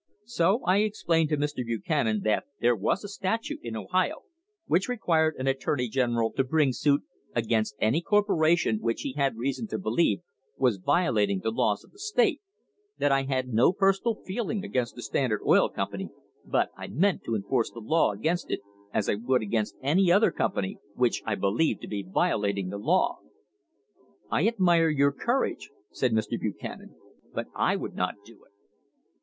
So 0.25 0.61
I 0.65 0.79
explained 0.79 1.29
to 1.29 1.37
Mr. 1.37 1.63
Buchanan 1.63 2.21
that 2.23 2.45
there 2.59 2.75
was 2.75 3.03
a 3.03 3.07
statute 3.07 3.59
in 3.61 3.75
Ohio 3.75 4.23
which 4.65 4.89
required 4.89 5.35
an 5.37 5.45
attorney 5.45 5.87
general 5.87 6.31
to 6.31 6.43
bring 6.43 6.73
suit 6.73 7.03
against 7.35 7.75
any 7.79 8.01
corporation 8.01 8.79
which 8.79 9.01
he 9.01 9.13
had 9.13 9.37
reason 9.37 9.67
to 9.67 9.77
believe 9.77 10.21
was 10.57 10.77
violating 10.77 11.41
the 11.41 11.51
laws 11.51 11.83
of 11.83 11.91
the 11.91 11.99
state; 11.99 12.41
that 12.97 13.11
I 13.11 13.25
had 13.25 13.49
no 13.49 13.71
personal 13.71 14.15
feeling 14.25 14.63
against 14.65 14.95
the 14.95 15.03
Standard 15.03 15.41
Oil 15.45 15.69
Com 15.69 15.91
pany, 15.91 16.09
but 16.43 16.71
I 16.75 16.87
meant 16.87 17.23
to 17.25 17.35
enforce 17.35 17.69
the 17.69 17.79
law 17.79 18.11
against 18.11 18.49
it 18.49 18.61
as 18.91 19.07
I 19.07 19.13
would 19.13 19.43
against 19.43 19.75
any 19.83 20.11
other 20.11 20.31
company 20.31 20.79
which 20.95 21.21
I 21.27 21.35
believed 21.35 21.79
to 21.81 21.87
be 21.87 22.01
violating 22.01 22.69
the 22.69 22.79
law." 22.79 23.19
"I 24.31 24.47
admire 24.47 24.89
your 24.89 25.11
courage," 25.11 25.69
said 25.91 26.11
Mr. 26.11 26.39
Buchanan, 26.39 26.95
"but 27.35 27.45
I 27.53 27.75
would 27.75 27.93
not 27.93 28.15
do 28.25 28.43
it." 28.43 28.51